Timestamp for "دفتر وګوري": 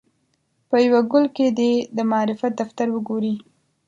2.61-3.35